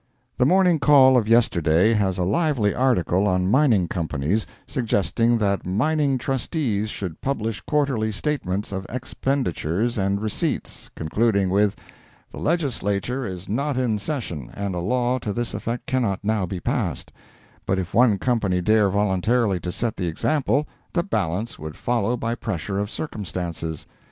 —The 0.37 0.47
Morning 0.47 0.79
Call 0.79 1.15
of 1.15 1.27
yesterday 1.27 1.93
has 1.93 2.17
a 2.17 2.23
lively 2.23 2.73
article 2.73 3.27
on 3.27 3.51
Mining 3.51 3.87
Companies, 3.87 4.47
suggesting 4.65 5.37
that 5.37 5.63
Mining 5.63 6.17
Trustees 6.17 6.89
should 6.89 7.21
publish 7.21 7.61
quarterly 7.67 8.11
statements 8.11 8.71
of 8.71 8.87
Expenditures 8.89 9.99
and 9.99 10.19
Receipts, 10.19 10.89
concluding 10.95 11.51
with: 11.51 11.75
"The 12.31 12.39
Legislature 12.39 13.27
is 13.27 13.47
not 13.47 13.77
in 13.77 13.99
session, 13.99 14.49
and 14.55 14.73
a 14.73 14.79
law 14.79 15.19
to 15.19 15.31
this 15.31 15.53
effect 15.53 15.85
cannot 15.85 16.23
now 16.23 16.47
be 16.47 16.59
passed; 16.59 17.11
but 17.67 17.77
if 17.77 17.93
one 17.93 18.17
Company 18.17 18.59
dare 18.59 18.89
voluntarily 18.89 19.59
to 19.59 19.71
set 19.71 19.97
the 19.97 20.07
example, 20.07 20.67
the 20.93 21.03
balance 21.03 21.59
would 21.59 21.75
follow 21.75 22.17
by 22.17 22.33
pressure 22.33 22.79
of 22.79 22.89
circumstances. 22.89 23.85